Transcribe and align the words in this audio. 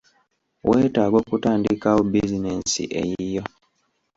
Weetaaga 0.67 1.15
okutandikawo 1.23 1.99
bizinensi 2.11 2.83
eyiyo. 3.01 3.43